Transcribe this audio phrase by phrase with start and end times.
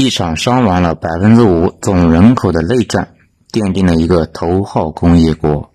[0.00, 3.14] 一场伤亡了百分之五总人口的内战，
[3.50, 5.72] 奠定了一个头号工业国。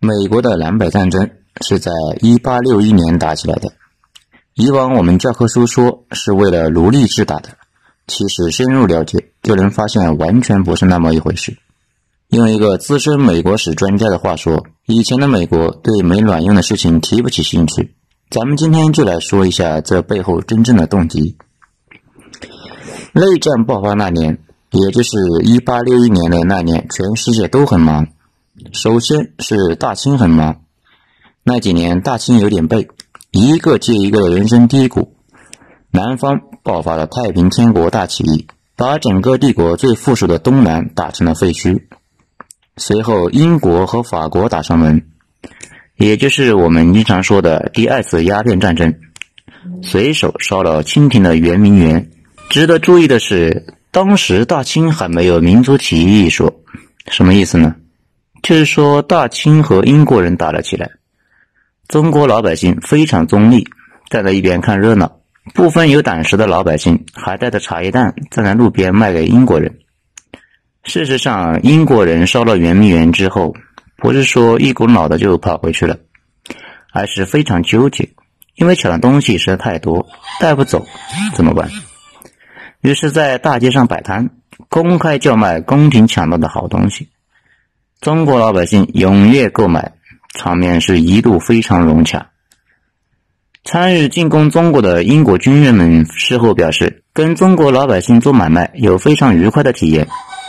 [0.00, 1.30] 美国的南北战争
[1.60, 3.68] 是在一八六一年打起来的。
[4.54, 7.50] 以往我们教科书说是为了奴隶制打的，
[8.08, 11.56] 其实深入了解就能发现完全不是那么一回事。
[12.30, 17.94] 用一个资深美国史专家的话说，以前的美国对没卵用的事情提不起兴趣。
[18.30, 21.36] 咱们今天就来说一下这背后真正的动机。
[23.18, 24.40] 内战爆发那年，
[24.72, 28.08] 也就是一八六一年的那年，全世界都很忙。
[28.74, 30.60] 首先是大清很忙，
[31.42, 32.88] 那几年大清有点背。
[33.30, 35.14] 一个接一个的人生低谷，
[35.90, 41.84] 南方爆发了太平天国大起义，把整个帝国最富庶的东南打成了废墟。
[42.76, 45.06] 随后，英国和法国打上门，
[45.96, 48.94] 也就是我们经常说的第二次鸦片战争，
[49.82, 52.10] 随手烧了清廷的圆明园。
[52.48, 56.62] 值得注意的是，当时大清还没有民族起义一说，
[57.10, 57.74] 什么意思呢？
[58.42, 60.90] 就是说大清和英国人打了起来。
[61.88, 63.68] 中国老百姓非常中立，
[64.08, 65.20] 站在一边看热闹。
[65.54, 69.78] 部分有胆识的老百姓还带着茶叶蛋站在路边卖给英国人。
[70.82, 73.54] 事实上，英国人烧了圆明园之后，
[73.96, 75.98] 不是说一股脑的就跑回去了，
[76.92, 78.08] 而是非常纠结，
[78.54, 80.06] 因为抢的东西实在太多，
[80.40, 80.86] 带不走
[81.34, 81.68] 怎么办？
[82.86, 84.30] 于是，在大街上摆摊，
[84.68, 87.08] 公开叫卖宫廷抢到的好东西。
[88.00, 89.92] 中国老百姓踊跃购买。
[90.34, 92.28] 场面是一度非常融洽。
[93.64, 100.08] 参与进攻中国的英国军人们事后表示，跟中国老百姓做买卖有非常愉快的体验。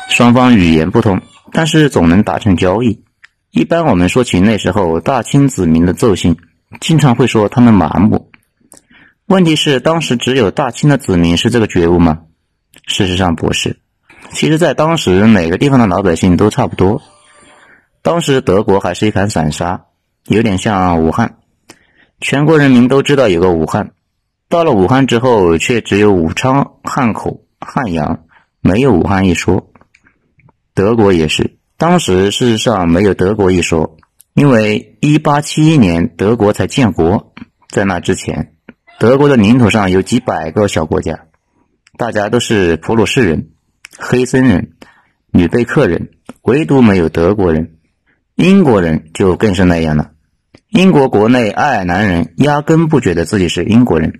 [0.09, 1.21] 双方语言不通，
[1.53, 3.02] 但是总能达成交易。
[3.49, 6.35] 一般我们说起那时候大清子民的奏性，
[6.81, 8.30] 经常会说他们麻木。
[9.25, 12.23] 问题是，当时只有大清的子民是这个觉悟吗？
[12.88, 13.77] 事实上不是。
[14.31, 17.02] 其实，在当时每个地方的老百姓都差不多。
[18.02, 19.86] 当时德国还是一盘散沙，
[20.25, 21.37] 有点像武汉，
[22.20, 23.92] 全国人民都知道有个武汉。
[24.49, 28.21] 到了武汉之后，却只有武昌、汉口、汉阳，
[28.61, 29.71] 没有武汉一说。
[30.73, 33.98] 德国也是，当时事实上没有德国一说，
[34.33, 37.33] 因为一八七一年德国才建国，
[37.69, 38.54] 在那之前，
[38.99, 41.27] 德国的领土上有几百个小国家，
[41.97, 43.49] 大家都是普鲁士人、
[43.97, 44.73] 黑森人、
[45.31, 46.09] 吕贝克人，
[46.43, 47.73] 唯独没有德国人。
[48.35, 50.11] 英国人就更是那样了。
[50.69, 54.19] 英国国内爱尔兰人压根不觉得自己是英国人，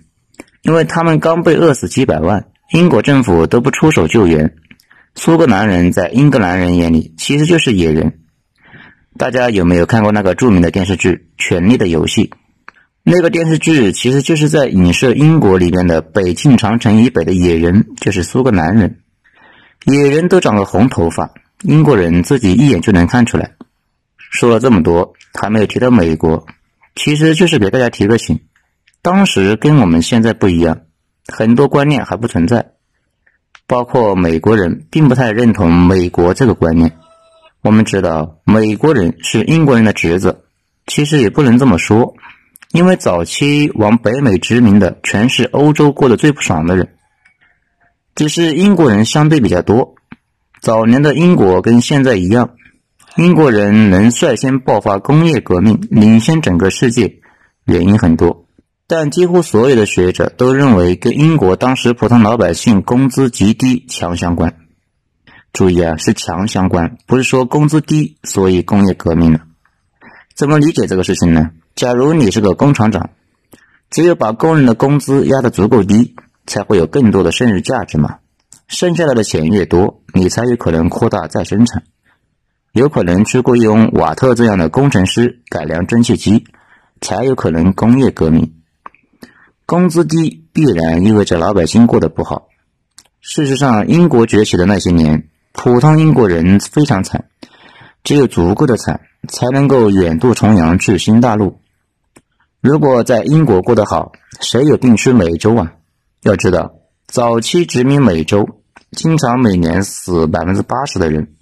[0.62, 4.56] 因为他们刚被饿死几百万，英国政府都不出手救援。
[5.14, 8.18] 苏格兰人在英格兰人眼里其实就是野人。
[9.16, 12.24] 大家有没有看过那个著名的电视剧《权力的游戏》？
[13.10, 18.98] 那个电视剧其实就是在影射英国里面的北境长城以北的野人，就是苏格兰人。
[19.86, 21.30] 野人都长了红头发，
[21.62, 23.52] 英国人自己一眼就能看出来。
[24.18, 26.44] 说了这么多，还没有提到美国，
[26.96, 28.40] 其实就是给大家提个醒。
[29.00, 30.82] 当时跟我们现在不一样，
[31.26, 32.72] 很多观念还不存在，
[33.66, 36.98] 包括美国人并不太认同美国这个观念。
[37.62, 40.44] 我们知道美国人是英国人的侄子，
[40.86, 42.12] 其实也不能这么说，
[42.78, 46.90] 因为早期往北美殖民的全是欧洲过得最不爽的人，
[48.14, 49.96] 只是英国人相对比较多。
[50.62, 52.50] 早年的英国跟现在一样。
[53.16, 57.16] 英国人能率先爆发工业革命，领先整个世界，
[57.64, 58.46] 原因很多，
[58.86, 64.54] 但几乎所有的学者都认为跟英国当时普通老百姓工资极低强相关。
[65.52, 69.40] 注意啊，是强相关，不是说工资低所以工业革命了。
[70.36, 71.50] 怎么理解这个事情呢？
[71.78, 73.10] 假如你是个工厂长，
[73.88, 78.16] 只有把工人的工资压得足够低，才会有更多的剩余价值嘛。
[78.66, 81.84] 剩下来的钱越多，你才有可能扩大再生产。
[82.72, 86.48] 有可能去雇佣瓦特这样的工程师改良蒸汽机，
[87.00, 88.54] 才有可能工业革命。
[89.64, 92.48] 工资低必然意味着老百姓过得不好。
[93.20, 97.26] 事实上，英国崛起的那些年，普通英国人非常惨，
[98.02, 101.60] 只有足够的惨，才能够远渡重洋去新大陆。
[102.60, 104.10] 如果在英国过得好，
[104.40, 105.74] 谁有病去美洲啊？
[106.22, 106.72] 要知道，
[107.06, 108.48] 早期殖民美洲，
[108.90, 111.34] 经常每年死百分之八十的人。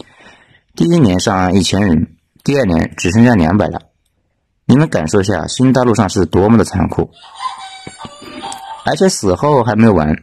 [0.75, 3.81] 第一年上岸一千人，第二年只剩下两百了。
[4.67, 7.11] 你们感受一下新大陆上是多么的残酷，
[8.85, 10.17] 而且死后还没完，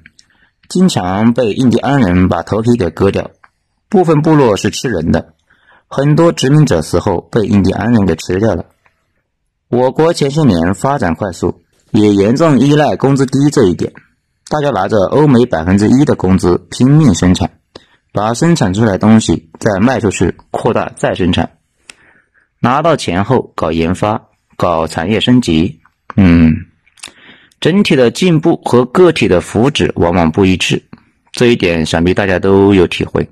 [0.70, 3.32] 经常被印第安人把头皮给割掉。
[3.90, 5.34] 部分部落是吃人的，
[5.88, 8.66] 很多殖民者死后被印第安人给吃掉了。
[9.74, 13.92] 我国前些年发展快速，也严重依赖工资低这一点，
[14.48, 17.50] 大家拿着欧美百分之一的工资拼命生产，
[18.12, 21.54] 把生产出来东西再卖出去，扩大再生产，
[22.60, 24.22] 拿到钱后搞研发，
[24.58, 25.80] 搞产业升级。
[26.18, 26.54] 嗯，
[27.60, 30.84] 整体的进步和个体的福祉往往不一致，
[31.32, 33.28] 这一点想必大家都有体会。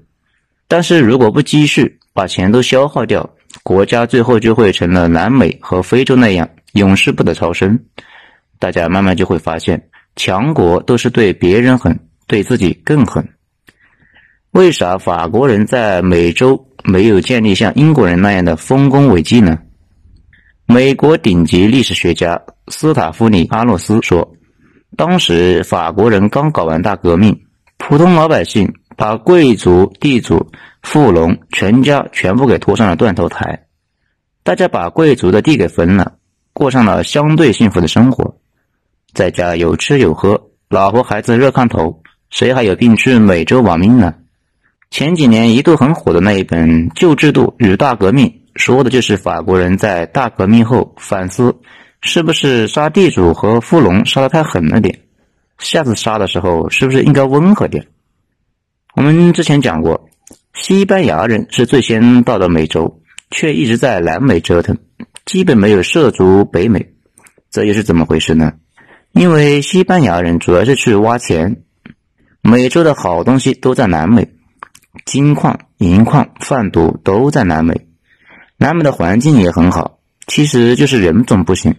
[0.67, 3.29] 但是如果不积蓄，把钱都消耗掉，
[3.63, 7.80] 国家最后就会成了南美和非洲那样，永世不得超生。
[8.59, 13.27] 大家慢慢就会发现，强国都是对别人狠，对自己更狠。
[14.51, 19.57] 为啥法国人在美洲没有建立像英国人那样的丰功伟绩呢？
[20.65, 24.36] 美国顶级历史学家斯塔夫里阿诺斯说
[24.95, 27.42] ：“当时法国人刚搞完大革命，
[27.77, 30.51] 普通老百姓把贵族、地主、
[30.81, 33.65] 富农全家全部给拖上了断头台，
[34.43, 36.13] 大家把贵族的地给分了，
[36.53, 38.35] 过上了相对幸福的生活，
[39.13, 44.15] 在家有吃有喝，老婆孩子热炕头，谁还有病去美洲亡命呢？
[44.89, 51.55] 前几年一度很火的那一本《旧制度与大革命》。”说的就是法国人在大革命后反思，
[52.01, 54.99] 是不是杀地主和富农杀的太狠了点？
[55.57, 57.87] 下次杀的时候是不是应该温和点？
[58.93, 60.09] 我们之前讲过，
[60.53, 64.77] 西班牙人是最先到的美洲，却一直在南美折腾，
[65.25, 66.93] 基本没有涉足北美，
[67.49, 68.53] 这又是怎么回事呢？
[69.13, 71.63] 因为西班牙人主要是去挖钱，
[72.41, 74.27] 美洲的好东西都在南美，
[75.05, 77.87] 金矿、银矿、贩毒都在南美。
[78.57, 81.75] 南美的环境也很好，其实就是人种不行。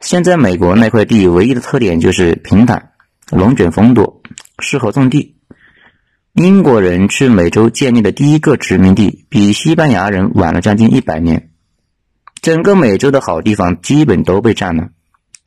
[0.00, 2.92] 现在美国那块地唯一的特点就是平坦，
[3.30, 4.22] 龙卷风多，
[4.60, 5.35] 适合种地。
[6.36, 11.48] 英国人去美洲建立的第一个殖民地，比西班牙人晚了将近一百年。
[12.42, 14.90] 整个美洲的好地方基本都被占了，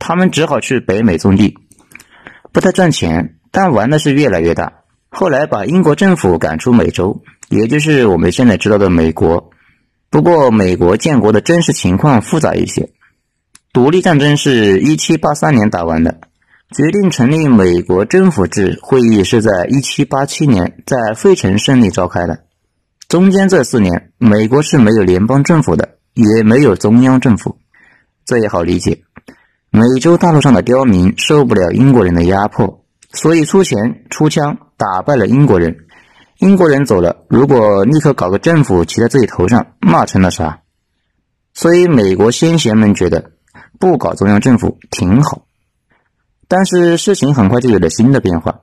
[0.00, 1.56] 他们只好去北美种地，
[2.50, 4.72] 不太赚钱，但玩的是越来越大。
[5.10, 9.52] 后来把英国政府赶出美洲，也就是我们现在知道的美国。
[10.10, 12.90] 不过，美国建国的真实情况复杂一些。
[13.72, 16.18] 独立战争是一七八三年打完的，
[16.72, 22.44] 决定成立美国政府制会议是在一七八七年在费城胜利召开的。
[23.08, 27.58] 中间这四年，美国是没有联邦政府的，也没有中央政府。
[28.24, 29.02] 这也好理解，
[29.70, 35.76] 美洲大陆上的刁民受不了英国人的压迫，所以出钱出枪打败了英国人。
[36.38, 40.60] 英国人走了，如果立刻搞个政府骑在自己头上，那成了啥？
[41.52, 43.32] 所以美国先贤们觉得
[43.80, 45.46] 不搞中央政府挺好。
[46.50, 48.62] 但是事情很快就有了新的变化，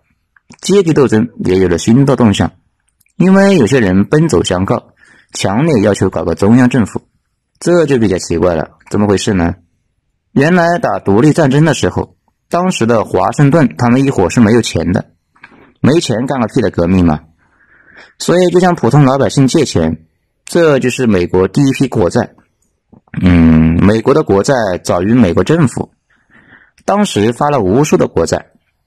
[0.62, 2.52] 阶级斗争也有了新的动向。
[3.16, 4.90] 因为有些人奔走相告，
[5.32, 7.04] 强烈要求搞个中央政府，
[7.62, 8.72] 这就比较奇怪了。
[8.92, 9.56] 怎么回事呢？
[10.34, 12.18] 原来打独立战争的时候，
[12.50, 15.12] 当时的华盛顿他们一伙是没有钱的，
[15.80, 17.22] 没钱干个屁的革命嘛。
[18.20, 20.06] 所以就向普通老百姓借钱，
[20.44, 22.32] 这就是美国第一批国债。
[23.22, 24.54] 嗯，美国的国债
[24.84, 25.94] 早于美国政府，
[26.88, 28.46] 当时发了无数的国债。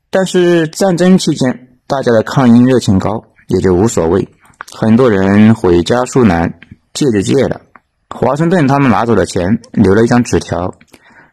[0.09, 4.27] 但是战争期间，大家的抗英热情高，也就无所谓。
[4.73, 6.59] 很多人回家树难，
[6.95, 7.61] 借就借了。
[8.09, 10.75] 华盛顿他们拿走了钱，留了一张纸条，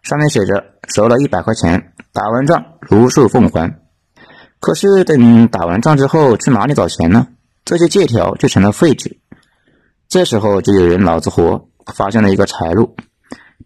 [0.03, 3.79] 上面写着：“收了一百块钱，打完仗如数奉还。”
[4.59, 7.27] 可是等打完仗之后，去哪里找钱呢？
[7.63, 9.17] 这些借条就成了废纸，
[10.09, 12.93] 这时候就有人脑子活，发现了一个财路，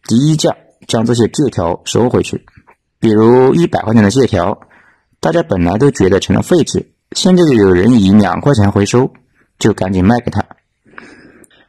[0.08, 0.56] 低价
[0.88, 2.46] 将这些借条收回去。
[3.02, 4.60] 比如一百块钱的借条，
[5.20, 9.12] 大家本来都觉得成了废纸，现在就有人以两块钱回收，
[9.58, 10.46] 就赶紧卖给他。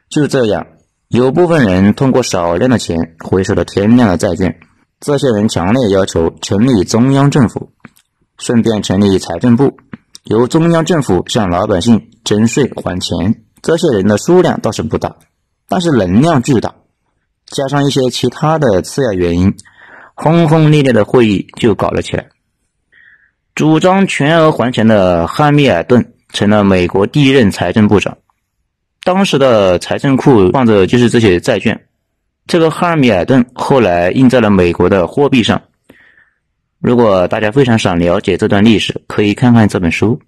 [0.09, 0.67] 就这样，
[1.07, 4.59] 有部分人通过少量的钱回收了天量的债券。
[4.99, 7.71] 这些人强烈要求成立中央政府，
[8.37, 9.75] 顺便成立财政部。
[10.23, 15.17] 由中央政府向老百姓征税还钱，这些人的数量倒是不大，
[15.67, 16.75] 但是能量巨大。
[17.47, 19.53] 加上一些其他的次要原因，
[20.13, 22.25] 轰轰烈烈的会议就搞了起来。
[23.55, 28.17] 主张全额还钱的汉密尔顿成了美国第一任财政部长。
[29.03, 31.79] 当时的财政库放着就是这些债券。
[32.47, 35.61] 这个汉密尔顿后来印在了美国的货币上。
[36.79, 40.19] 如果大家非常想了解这段历史，可以看看这本书，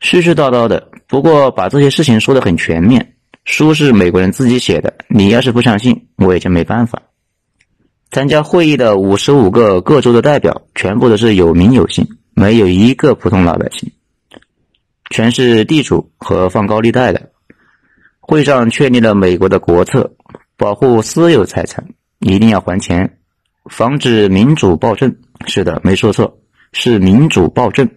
[0.00, 3.14] 絮絮叨叨的，不过把这些事情说得很全面。
[3.44, 7.02] 书是美国人自己写的，你要是不相信，我也就没办法。
[8.10, 13.92] 参加会议的五十五个各州的代表，全部都是有名有姓，没有一个普通老百姓，
[15.10, 17.30] 全是地主和放高利贷的。
[18.20, 20.12] 会上确立了美国的国策，
[20.56, 21.88] 保护私有财产，
[22.18, 23.18] 一定要还钱。
[23.70, 26.38] 防止民主暴政，是的，没说错。
[26.72, 27.90] 是民主暴政。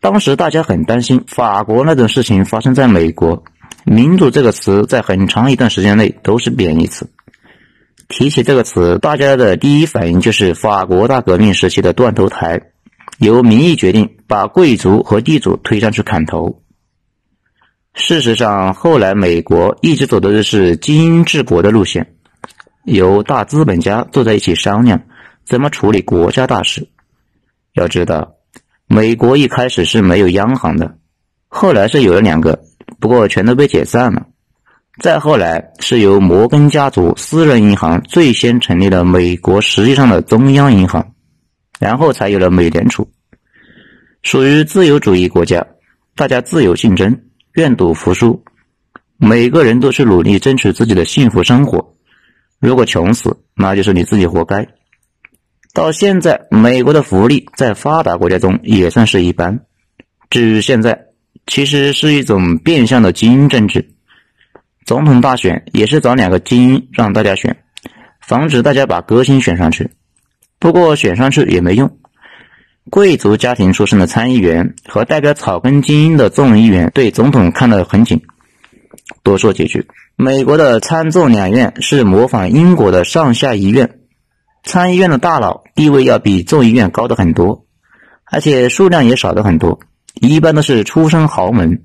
[0.00, 3.44] 当时大家很担心法国那种事情发生在美国。
[3.84, 7.10] 民主这个词在很长一段时间内都是贬义词。
[8.10, 12.60] 提起这个词，大家的第一反应就是法国大革命时期的断头台，
[13.20, 16.60] 由民意决定把贵族和地主推上去砍头。
[17.94, 22.14] 事实上，后来美国一直走的是精英治国的路线，
[22.84, 25.02] 由大资本家坐在一起商量
[25.46, 26.88] 怎么处理国家大事。
[27.74, 28.34] 要知道，
[28.88, 30.96] 美国一开始是没有央行的，
[31.46, 32.60] 后来是有了两个，
[32.98, 34.26] 不过全都被解散了。
[35.00, 41.14] 再后来，是由摩根家族私人银行最先成立了美国实际上的中央银行，
[41.78, 43.10] 然后才有了美联储。
[44.22, 45.66] 属于自由主义国家，
[46.14, 47.18] 大家自由竞争，
[47.54, 48.44] 愿赌服输，
[49.16, 51.94] 每个人都是努力争取自己的幸福生活。
[52.58, 54.68] 如果穷死，那就是你自己活该。
[55.72, 59.60] 到现在，美国的福利在发达国家中也算是一般。
[60.28, 61.06] 至于现在，
[61.46, 63.94] 其实是一种变相的精英政治。
[64.84, 67.58] 总统大选也是找两个精英让大家选，
[68.20, 69.90] 防止大家把歌星选上去。
[70.58, 71.98] 不过选上去也没用，
[72.90, 78.22] 贵族家庭出身的参议员和代表草根精英的众议员对总统看得很紧。
[79.22, 83.98] 多说几句，美国的参众两院是模仿英国的上下议院，
[84.64, 87.66] 参议院的大佬地位要比众议院高的很多，
[88.24, 89.80] 而且数量也少的很多，
[90.14, 91.84] 一般都是出身豪门。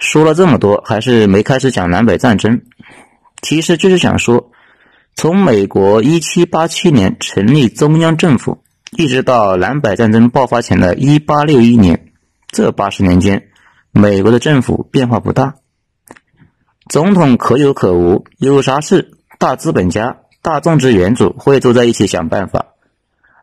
[0.00, 2.62] 说了这么多，还是没开始讲南北战争。
[3.42, 4.50] 其实就是想说，
[5.14, 8.64] 从美国一七八七年成立中央政府，
[8.96, 12.12] 一直到南北战争爆发前的一八六一年，
[12.48, 13.48] 这八十年间，
[13.92, 15.56] 美国的政府变化不大，
[16.88, 22.66] 总统可有可无，有啥事大资本家、大种植园主会坐在一起想办法。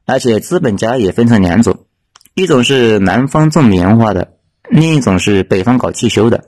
[0.08, 1.86] 而且资本家也分成两种，
[2.34, 4.37] 一种是南方种棉花的。
[4.70, 6.46] 另一种是北方搞汽修的，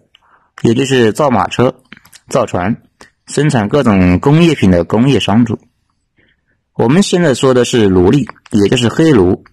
[0.61, 1.75] 也就是造马车、
[2.29, 2.81] 造船、
[3.25, 5.59] 生产各种工业品的工业商主。
[6.73, 9.43] 我们现在说的是奴隶，也就是黑奴。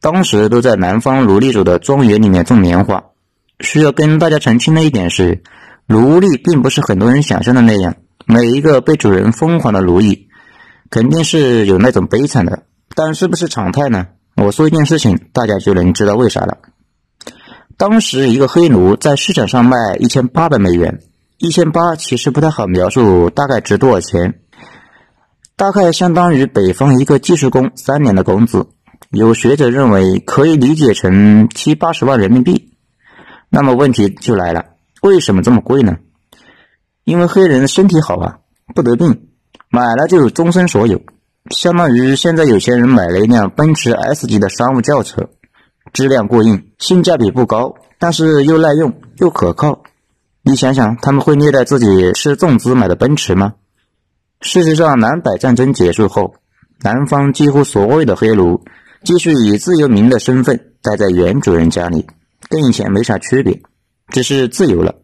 [0.00, 3.04] 当时都在南方奴隶主的庄园里面种棉花。
[3.60, 5.42] 需要跟大家澄清的一点是，
[5.86, 10.28] 奴隶并不是很多人想象的那样，每一个被主人疯狂的奴役，
[10.90, 12.64] 肯定是有那种悲惨的。
[12.94, 14.08] 但是不是常态呢？
[14.36, 16.58] 我说一件事情，大家就能知道为啥了。
[17.76, 21.00] 当时一个黑奴在市场上卖一千八百美元，
[21.38, 24.40] 一千八其实不太好描述，大概值多少钱？
[25.56, 28.68] 大概相当于北方一个技术工三年的工资。
[29.10, 32.72] 有学者认为可以理解成七八十万人民币。
[33.50, 34.64] 那么问题就来了，
[35.02, 35.96] 为什么这么贵呢？
[37.04, 38.38] 因为黑人身体好啊，
[38.74, 39.28] 不得病，
[39.68, 41.00] 买了就终身所有，
[41.50, 45.28] 相当于现在有钱人买了一辆奔驰 S 级的商务轿车。
[45.92, 49.82] 质量过硬，性价比不高，但是又耐用又可靠。
[50.42, 53.54] 你想想，他们会虐待自己是重资买的奔驰吗？
[54.40, 56.34] 事实上，南北战争结束后，
[56.82, 58.62] 南方几乎所有的黑奴
[59.04, 62.06] 继续以自由民的身份待在原主人家里，
[62.48, 63.62] 跟以前没啥区别，
[64.08, 64.96] 只是自由了。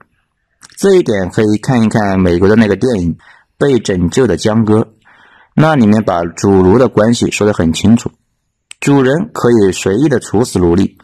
[0.76, 3.14] 这一点可以看一看美国的那个电影
[3.56, 4.80] 《被拯救的江歌》，
[5.54, 8.10] 那里面把主奴的关系说得很清楚。
[8.80, 10.96] 主人可以随意的处死奴隶，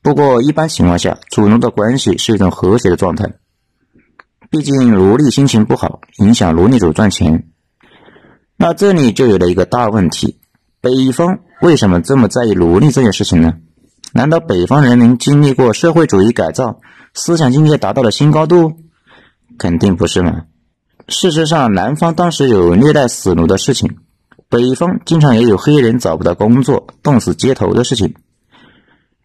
[0.00, 3.34] 不过一般情况下，主奴的关系是一种和谐的状态。
[4.48, 7.48] 毕竟奴隶心情不好，影响奴隶主赚钱。
[8.56, 10.38] 那这里就有了一个大问题：
[10.80, 13.54] 北方为什么这么在意奴隶这件事情呢？
[14.12, 16.78] 难道北方人民经历过社会主义改造，
[17.12, 18.72] 思想境界达到了新高度？
[19.58, 20.44] 肯定不是嘛。
[21.08, 23.96] 事实上，南方当时有虐待死奴的事情。
[24.48, 28.14] 北方经常也有黑人找不到工作、冻死街头的事情。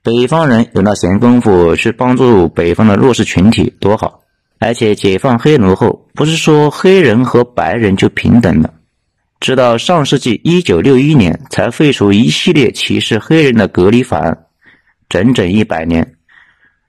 [0.03, 4.21] 北方人有那闲工夫去帮助北方的弱势群体，多好！
[4.57, 8.73] 而且解放黑奴后，不是说黑人和白人就平等了，
[9.39, 14.45] 直到上世纪一九六一年才废除一系列歧视黑人的隔离法案，
[15.07, 16.15] 整整一百年。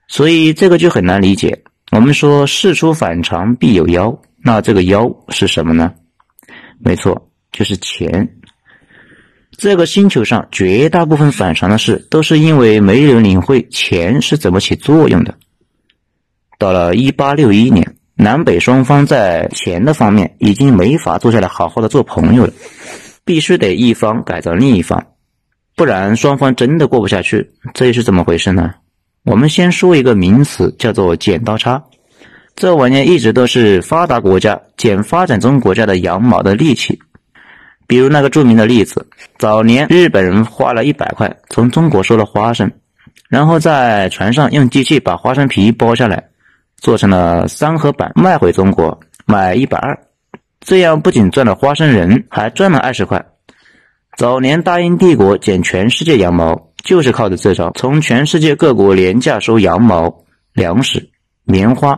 [0.07, 1.63] 所以这个就很难理解。
[1.91, 5.93] 我们说事出反常必有妖，那这个妖是什么呢？
[6.79, 7.29] 没错。
[7.53, 8.35] 就是钱，
[9.51, 15.35] 这个星球上绝大部分反常的事，都是因为没有领会钱是怎么起作用的。
[16.57, 22.53] 到了一八六一年，南北双方在钱的方面已经没法坐下来好好的做朋友了，
[23.23, 25.05] 必须得一方改造另一方，
[25.75, 27.51] 不然双方真的过不下去。
[27.73, 28.73] 这是怎么回事呢？
[29.25, 31.83] 我们先说一个名词，叫做剪刀差。
[32.55, 36.99] 这玩意一直都是发达国家剪发展中国家的羊毛的利器。
[37.93, 39.05] 比如那个著名的例子，
[39.37, 42.71] 早年日本人花了一百块从中国收了花生，
[43.29, 46.27] 然后在船上用机器把花生皮剥下来，
[46.77, 49.95] 做成了三合板卖回中国，卖一百二。
[50.59, 53.23] 这样不仅赚了花生仁，还赚了二十块。
[54.17, 60.11] 早年大英帝国捡全世界羊毛，就是靠着这招，从全世界各国廉价收羊毛、
[60.53, 61.11] 粮食、
[61.43, 61.95] 棉花、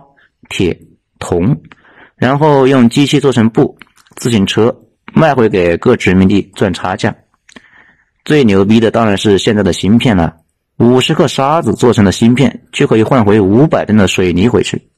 [0.50, 0.78] 铁、
[1.20, 1.56] 铜，
[2.18, 3.78] 然后用机器做成布、
[4.18, 4.76] 自行车。
[5.18, 7.16] 卖回给各殖民地赚差价，
[8.26, 10.36] 最牛逼的当然是现在的芯片了。
[10.78, 14.90] 五十克沙子做成的芯片就可以换回五百吨的水泥回去。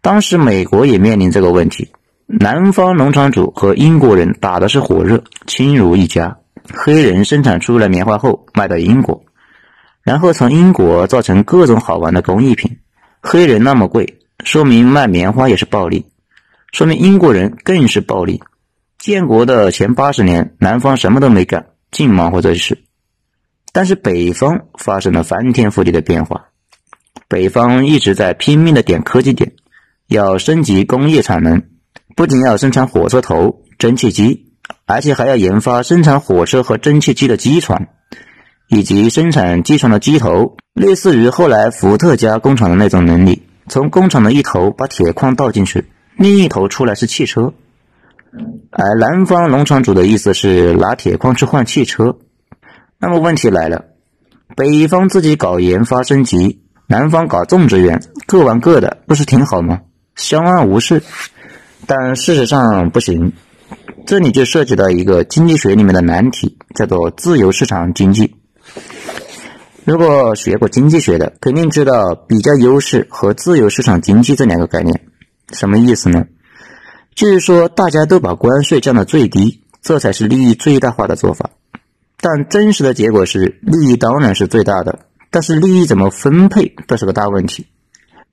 [0.00, 1.90] 当时美国也面临这个问题，
[2.26, 6.36] 南方农场主和英国人打的是火热，亲如一家。
[6.72, 9.24] 黑人生产出来棉花后卖到英国，
[10.04, 12.78] 然后从英国造成各种好玩的工艺品。
[13.20, 16.06] 黑人那么贵，说明卖棉花也是暴利，
[16.70, 18.40] 说明英国人更是暴利。
[19.00, 22.84] 建国的前八十年，南方什么都没干，净忙活这事。
[23.72, 26.48] 但是北方发生了翻天覆地的变化。
[27.26, 29.54] 北方一直在拼命的点科技点，
[30.06, 31.62] 要升级工业产能，
[32.14, 34.52] 不仅要生产火车头、蒸汽机，
[34.84, 37.86] 而且还要研发生产火车和蒸汽机的机床，
[38.68, 43.44] 以及生产机床的机头，类似于后来伏特加工厂的那种能力。
[43.66, 47.54] 从工厂的一头把铁矿倒进去，另一头出来是汽车。
[48.70, 52.16] 而南方农场主的意思是拿铁矿去换汽车，
[52.98, 53.86] 那么问题来了，
[54.56, 59.80] 北方自己搞研发升级，南方搞种植园，各玩各的，不是挺好吗？
[60.14, 61.02] 相安无事。
[61.86, 63.32] 但事实上不行，
[64.06, 68.36] 这里就涉及到一个经济学里面的难题，叫做自由市场经济。
[69.84, 75.00] 如果学过经济学的，肯定知道比较优势和自由市场经济这两个概念，
[75.52, 76.26] 什么意思呢？
[77.14, 81.50] 就是说，大家都把关税降到最低，这才是利益最大化的做法。
[82.18, 85.00] 但真实的结果是，利益当然是最大的，
[85.30, 87.66] 但是利益怎么分配，这是个大问题。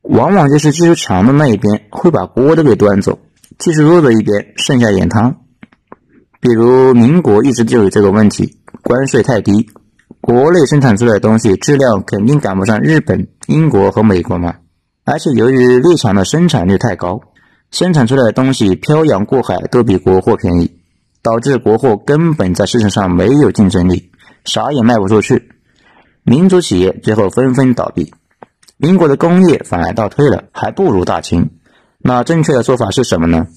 [0.04, 3.20] 往往就是技术强的那一边会把锅都给端走，
[3.58, 5.38] 技术弱的一边剩下眼汤。
[6.40, 9.70] 比如民国一直就有这个问题，关税太低，
[10.22, 14.56] 国内生产出来的东西质量肯定赶不上日本、英国和美国嘛。
[15.04, 17.20] 而且由于列强的生产率太高。
[17.72, 20.80] 生产出来的东西漂洋过海都比国货便宜，
[21.22, 24.12] 导致国货根本在市场上没有竞争力，
[24.46, 25.52] 啥也卖不出去。
[26.24, 28.14] 民族企业最后纷纷倒闭，
[28.78, 31.52] 民国的工业反而倒退了，还不如大清。
[32.00, 33.48] 那正确的做法是什么呢？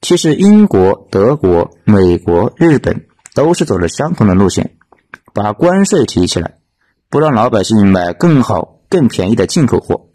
[0.00, 4.72] 其实英国、德国、美国、日本都是走了相同的路线，
[5.32, 6.56] 把关税提起来，
[7.08, 10.08] 不让老百姓买更好、更便宜的进口货。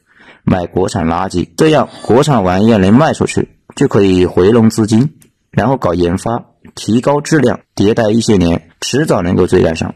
[0.43, 5.15] 买国产垃圾，这样国产玩意能卖出去，就可以回笼资金，
[5.51, 9.95] 然后搞研发，提高质量，迭代一些年，迟早能够追赶上。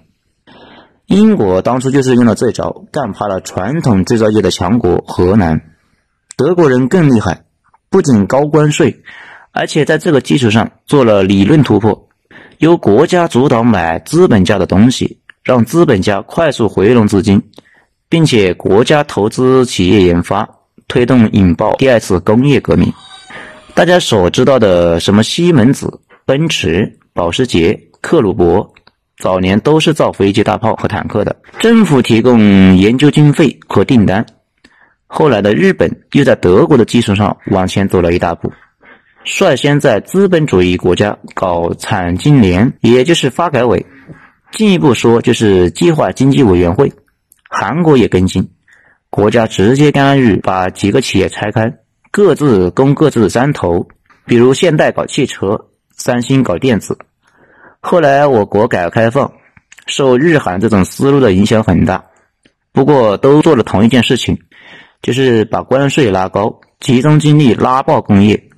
[1.08, 5.62] 英国当初就是用了这招，干趴了传统制造业的强国河南。
[6.38, 7.44] 德国人更厉害，
[7.90, 9.04] 不仅高关税，
[9.52, 12.10] 而且在这个基础上做了理论突破，
[12.58, 17.44] 由国家主导买资本家的东西，让资本家快速回笼资金。
[18.14, 20.48] 并且国家投资企业研发，
[20.88, 22.94] 推动引爆第二次工业革命。
[23.74, 28.72] 大家所知道的什么西门子、奔驰、保时捷、克虏伯，
[29.18, 34.24] 早年都是造飞机、大炮和坦克的，政府提供研究经费和订单。
[35.08, 38.54] 后来的日本又在德国的基础上往前走了一大步，
[39.24, 43.84] 率先在资本主义国家搞产经联，也就是发改委。
[44.52, 46.94] 进一步说，就是计划经济委员会。
[47.56, 48.50] 韩国也跟进，
[49.12, 51.72] 国家直接干预，把几个企业拆开，
[52.10, 53.88] 各自攻各自的山头。
[54.26, 56.98] 比如现代搞汽车，三星搞电子。
[57.80, 59.32] 后来我国改革开放，
[59.86, 62.04] 受日韩这种思路的影响很大。
[62.72, 64.40] 不过都做了同一件事情，
[65.04, 68.50] 就是把关税拉高，集中精力拉爆工业。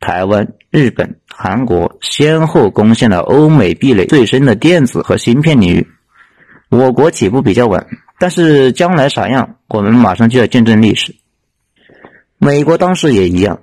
[0.00, 5.86] 台湾、日本、韩国先后攻陷了欧美壁垒最深的电子和芯片领域，
[6.70, 7.86] 我国起步比较晚。
[8.24, 11.14] 但是将来啥样，我们马上就要见证历史。
[12.38, 13.60] 美国当时也一样，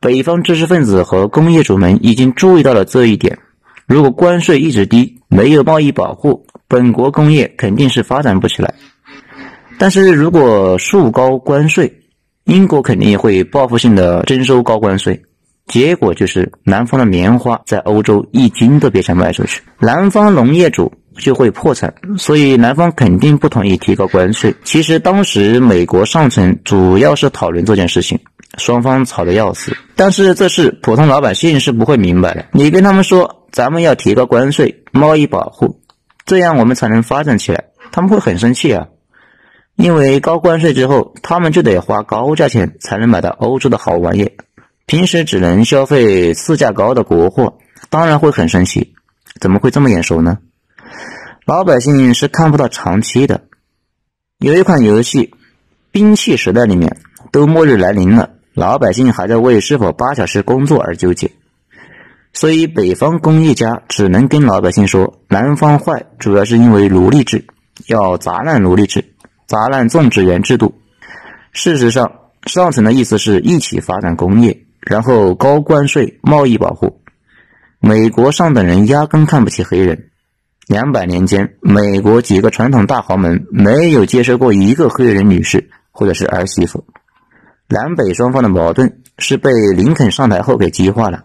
[0.00, 3.40] 北方知识分子和工业主们已经注意到了这一点。
[3.86, 8.72] 如果关税一直低，没有贸易保护，本国工业肯定是发展不起来。
[9.78, 11.92] 但是如果树高关税，
[12.44, 15.24] 英国肯定也会报复性的征收高关税，
[15.66, 20.92] 结果就是南方的棉花在欧洲一斤都别想卖出去，南方农业主。
[21.16, 24.52] 就会破产，所以南方肯定不同意提高关税。
[24.64, 28.18] 其实当时美国上层主要是讨论这件事情，
[28.58, 29.76] 双方吵得要死。
[29.94, 32.46] 但是这事普通老百姓是不会明白的。
[32.50, 35.78] 你跟他们说咱们要提高关税、贸易保护，
[36.26, 37.66] 这样我们才能发展起来。
[37.92, 38.88] 他们会很生气啊，
[39.76, 44.32] 因为高关税之后，他们就得花高价钱才能买到欧洲的好玩意，
[44.86, 47.58] 平时只能消费市价高的国货，
[47.90, 48.94] 当然会很生气。
[49.40, 50.38] 怎么会这么眼熟呢？
[51.46, 53.44] 老百姓是看不到长期的。
[54.38, 55.26] 有一款游戏
[55.90, 56.98] 《兵器时代》里面，
[57.32, 61.30] 都末日来临了，老百姓还在为是否八小时工作而纠结。
[62.32, 67.46] 所以北方工业家只能跟老百姓说，南方坏，主要是因为奴隶制，
[67.86, 69.14] 要砸烂奴隶制，
[69.46, 70.80] 砸烂种植园制度。
[71.52, 72.12] 事实上，
[72.46, 77.00] 上层的意思是一起发展工业，然后高关税、贸易保护。
[77.80, 80.10] 美国上等人压根看不起黑人。
[80.66, 86.86] 两百年间，美国几个传统大豪门没有接收过一个黑人女士或者是儿媳妇。
[87.68, 91.24] 南北双方的矛盾是被林肯上台后给激化了。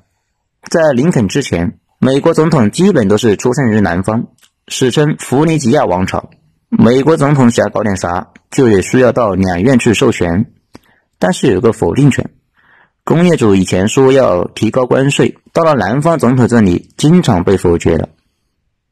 [0.70, 4.28] 在林肯之前，美国总统基本都是出生于南方，
[4.68, 6.30] 史称弗尼吉亚王朝。
[6.70, 10.52] 美国总统想搞点啥，就得需要到两院去授权，
[11.18, 12.30] 但是有个否定权。
[13.10, 18.10] 工业主以前说要提高关税，到了南方总统这里，经常被否决了。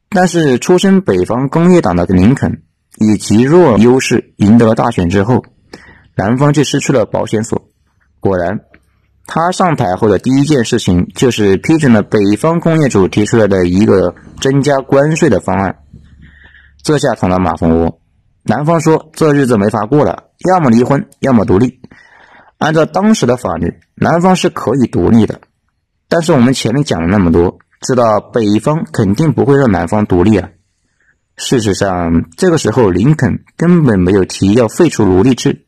[0.08, 2.62] 但是出身北方工业党的林肯
[2.98, 5.44] 以极弱优势赢得了大选之后，
[6.16, 7.68] 南方就失去了保险所。
[8.18, 8.58] 果然。
[9.30, 15.76] 他上台后的第一件事情就是批准了北方工业主提出来的一个增加关税的方案，
[16.82, 18.00] 这下捅了马蜂窝。
[18.42, 21.78] 南方说这日子没法过了，要么离婚，要么独立。
[22.58, 25.40] 按照当时的法律，南方是可以独立的。
[26.08, 30.50] 但是我们前面讲了那么多，知道北方肯定不会让南方独立啊。
[31.36, 35.64] 事实上，这个时候林肯根本没有提要废除奴隶制，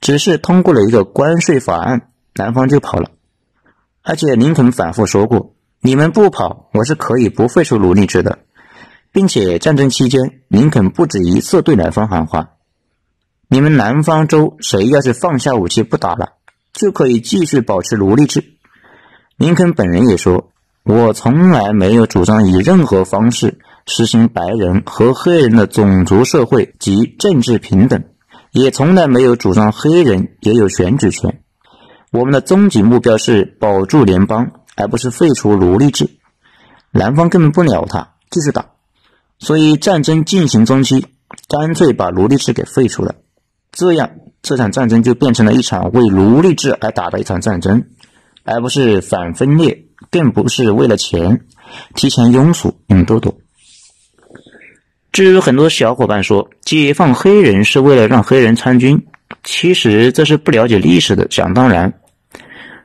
[0.00, 2.08] 只是通过了一个关税法案。
[2.34, 3.10] 南方就跑了，
[4.02, 8.40] 而且林肯反复说过：“你们不跑，我是可以不废除奴隶制的。”
[9.10, 12.50] 并且战争期间，林肯不止一次对南方喊话
[13.48, 16.32] ：“你们南方州谁要是放下武器不打了，
[16.72, 18.52] 就可以继续保持奴隶制。”
[19.38, 20.50] 林肯本人也说
[20.82, 28.04] ：“我从来没有主张以任何方式实行白人和黑人的种族社会及政治平等，
[28.50, 31.40] 也从来没有主张黑人也有选举权。”
[32.12, 36.08] 我们的终极目标是保住联邦，而不是废除奴隶制。
[36.90, 38.66] 南方根本不鸟他，继续打。
[39.38, 41.06] 所以战争进行中期，
[41.46, 43.16] 干脆把奴隶制给废除了。
[43.76, 44.10] 这样，
[44.40, 47.84] 这场战争就变成了一场为奴隶制而打的一场战争，
[48.42, 51.42] 而不是反分裂，更不是为了钱
[51.94, 52.74] 提前庸俗。
[52.86, 53.38] 你们都懂。
[55.12, 59.06] 至于很多小伙伴说解放黑人是为了让黑人参军，
[59.44, 61.92] 其实这是不了解历史的想当然。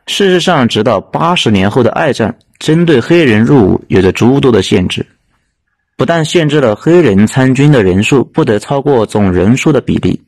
[0.07, 5.05] 事实上，直到八十年后的二战，针对黑人入伍有着诸多的限制，
[5.95, 10.21] 不但限制了黑人参军的人数不得超过总人数的比例，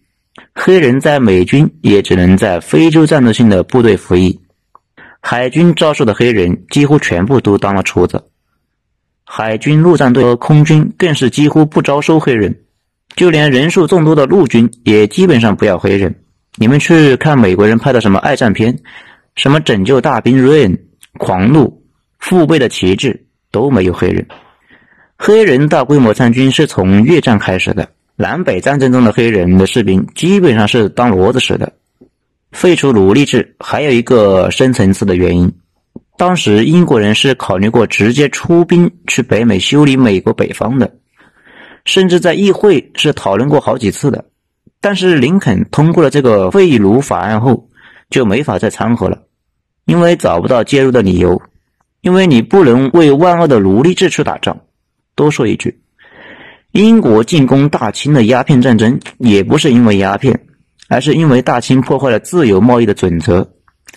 [0.56, 4.39] 黑人在美军也只能在非洲战斗性的部队服役，
[5.19, 8.24] 海军招收的黑人几乎全部都当了厨子，
[9.24, 12.62] 海军陆战队和空军更是几乎不招收黑人，
[13.15, 16.15] 就连人数众多的陆军也基本上不要黑人。
[16.56, 18.78] 你们去看美国人拍的什么爱战片？
[19.36, 20.78] 什么拯救大兵瑞恩、
[21.17, 21.84] 狂怒、
[22.19, 24.28] 父辈的旗帜都没有黑人。
[25.17, 27.89] 黑人大规模参军是从越战开始的。
[28.15, 31.73] 南北战争中的黑人的士兵基本上是当骡子使的。
[32.52, 35.52] 废除奴隶制还有一个深层次的原因，
[36.17, 40.95] 当时英国人是考虑过直接出兵去北美修理美国北方的，
[41.86, 44.26] 甚至在议会是讨论过好几次的。
[44.80, 47.69] 但是林肯通过了这个废奴法案后。
[48.10, 49.23] 就没法再掺和了，
[49.86, 51.41] 因为找不到介入的理由，
[52.02, 54.56] 因为你不能为万恶的奴隶制去打仗。
[55.15, 55.82] 多说一句，
[56.73, 60.47] 英国进攻大清的鸦片战争也不是因为鸦片，
[60.89, 63.51] 而是因为大清破坏了自由贸易的准则，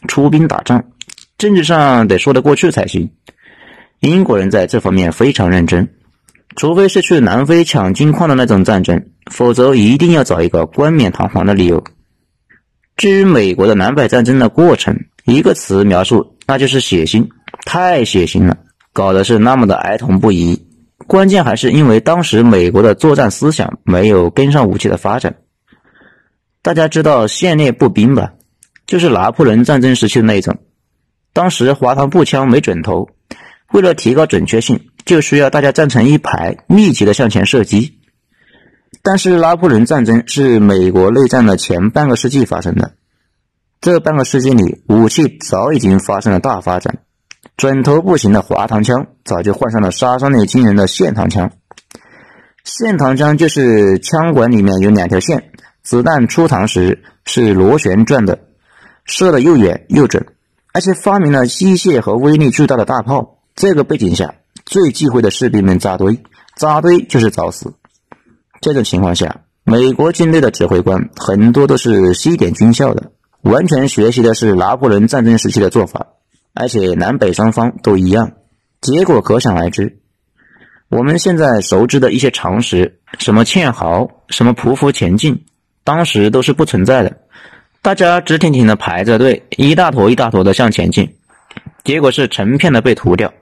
[0.06, 0.84] 出兵打仗，
[1.38, 3.12] 政治上得说得过去才行。
[4.00, 5.88] 英国人在这方面非常认真，
[6.54, 11.82] 除非是去南非抢金矿的那种战争，否则一定要找一个冠冕堂皇的理由。
[12.98, 17.28] 至于美国的南北战争的过程，一个词描述，那就是血腥，
[17.64, 18.58] 太血腥了，
[18.92, 20.65] 搞的是那么的哀痛不已。
[21.06, 25.36] 关键还是因为当时美国的作战思想没有跟上武器的发展。
[26.62, 28.32] 大家知道线列步兵吧？
[28.86, 30.58] 就是拿破仑战争时期的那一种。
[31.32, 33.10] 当时滑膛步枪没准头，
[33.72, 38.00] 为了提高准确性，就需要大家站成一排，密集的向前射击。
[39.02, 42.94] 但是拿破仑战争是美国内战的前半个世纪发生的，
[43.80, 46.98] 这半个世纪里，武器早已经发生了大发展，
[47.56, 51.52] 准头不行的滑膛枪早就换上了杀伤力惊人的线膛枪。
[52.64, 58.40] 线膛枪就是枪管里面有两条线，子弹出膛时是螺旋转的，
[59.04, 60.26] 射的又远又准，
[60.74, 63.38] 而且发明了机械和威力巨大的大炮。
[63.54, 64.34] 这个背景下，
[64.66, 66.22] 最忌讳的士兵们扎堆，
[66.56, 67.72] 扎堆就是找死。
[68.60, 76.08] 这种情况下，美国军队的指挥官很多都是西点军校的，完全学习的是拿破仑战争时期的做法，
[76.58, 78.32] 而且南北双方都一样，
[78.80, 79.98] 结果可想而知。
[80.88, 85.44] 我们现在熟知的一些常识，什么堑壕，什么匍匐前进，
[85.84, 87.18] 当时都是不存在的。
[87.82, 91.16] 大家直挺挺的排着队，一大坨一大坨的向前进，
[91.84, 93.34] 结果是成片的被屠掉。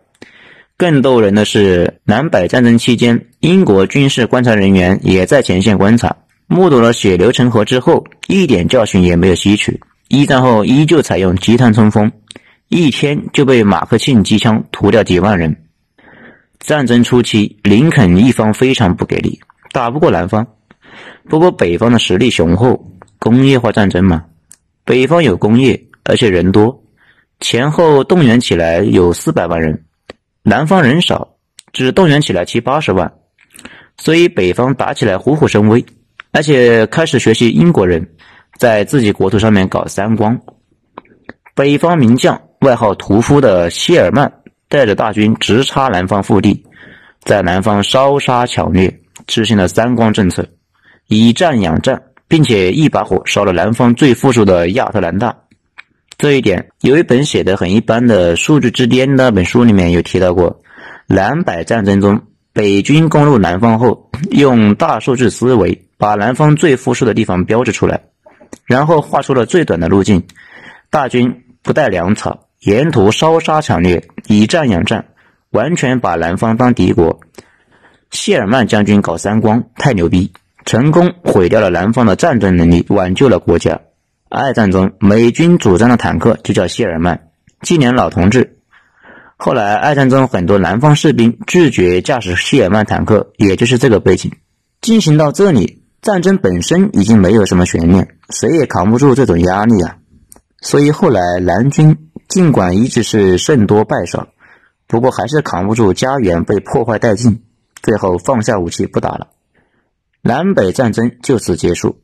[0.77, 6.17] 更逗人的是，南北战争期间，英国军事观察人员也在前线观察，
[6.49, 9.81] 目睹了血流成河之后，一点教训也没有吸取。
[10.09, 12.13] 一战后依旧采用积碳冲锋，
[12.69, 15.55] 一天就被马克沁机枪屠掉几万人。
[16.59, 19.39] 战争初期，林肯一方非常不给力，
[19.73, 20.47] 打不过南方。
[21.29, 24.25] 不过北方的实力雄厚，工业化战争嘛，
[24.85, 26.83] 北方有工业，而且人多，
[27.41, 29.85] 前后动员起来有四百万人。
[30.43, 31.37] 南方人少，
[31.73, 33.13] 只动员起来七八十万，
[33.99, 35.85] 所以北方打起来虎虎生威，
[36.33, 38.09] 而且开始学习英国人，
[38.59, 40.41] 在自己国土上面搞三光。
[41.55, 46.65] 北方名将，外号屠夫的谢尔曼带着大军直插南方腹地，
[47.23, 50.49] 在南方烧杀抢掠，执行了三光政策，
[51.07, 55.37] 以战养战，并且一把火烧了南方最富庶的亚特兰大。
[56.17, 60.63] 这一点有一本写的很一般的《数据之巅》那本书里面有提到过，
[61.07, 62.23] 南北战争中，
[62.53, 68.01] 北军攻入南方后，用大数据思维把南方最富庶的地方标志出来，
[68.65, 70.23] 然后画出了最短的路径，
[70.89, 75.05] 大军不带粮草，沿途烧杀抢掠，以战养战，
[75.51, 77.21] 完全把南方当敌国。
[78.11, 80.33] 谢尔曼将军搞三光，太牛逼，
[80.65, 83.83] 成功毁掉了南方的战争能力，挽救了国家。
[84.31, 87.29] 二战中，美军主张的坦克就叫谢尔曼，
[87.61, 88.57] 纪念老同志。
[89.37, 94.33] 后来，二战中很多南方士兵拒绝驾驶谢尔曼坦克，也就是这个背景。
[94.81, 99.97] 进行到这里，战争本身已经没有什么悬念，谁也扛不住这种压力啊。
[100.63, 101.95] 所以后来南军
[102.29, 104.29] 尽管一直是胜多败少，
[104.87, 107.43] 不过还是扛不住家园被破坏殆尽，
[107.83, 109.29] 最后放下武器不打了。
[110.23, 112.01] 南北战争就此结束。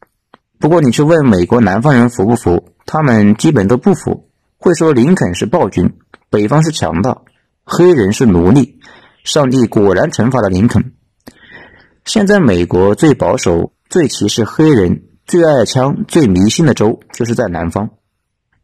[0.58, 4.28] 不过你去问美国南方人服不服，他们基本都不服，
[4.58, 5.94] 会说林肯是暴君，
[6.28, 7.24] 北方是强盗，
[7.64, 8.78] 黑人是奴隶，
[9.24, 10.92] 上帝果然惩罚了林肯。
[12.04, 17.90] 现在美国最保守、最歧视黑人、最爱枪、最迷信的州就是在南方。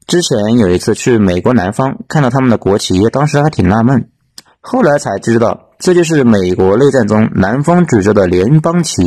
[0.07, 4.09] 之前有一次去美国南方，看到他们的国旗，当时还挺纳闷，
[4.61, 9.03] 后来才知道这就是美国内战中南方举着的联邦旗。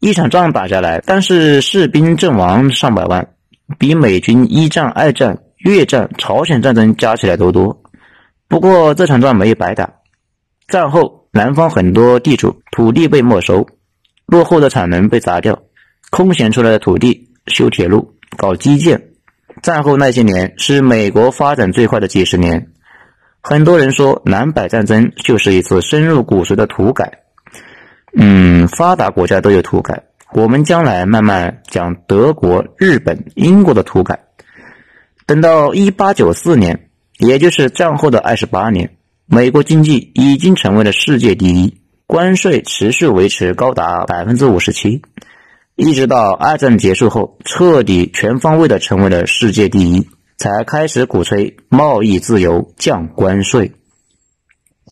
[0.00, 3.34] 一场仗打下来，但是士兵阵亡上百万，
[3.78, 7.82] 比美军一战、二战、越战、朝鲜战争加起来都多。
[8.48, 9.92] 不过这场仗没有白打。
[10.68, 13.66] 战后，南方很多地主土地被没收，
[14.24, 15.64] 落后的产能被砸掉，
[16.10, 19.10] 空闲出来的土地修铁路、搞基建。
[19.64, 22.68] 战后那些年是美国发展最快的几十年。
[23.40, 27.20] 很多人说，南北战争就是一次深入骨髓的土改。
[28.14, 30.02] 嗯，发达国家都有土改，
[30.34, 34.20] 我们将来慢慢讲德国、日本、英国的土改。
[35.24, 45.00] 等到一八九四年，也就是战后的二十八年，美国经济已经成为了世界第一，关税持续维持高达百分之五十七，
[45.76, 53.72] 一直到二战结束后，彻底全方位的成为了世界第一，才开始鼓吹贸易自由、降关税。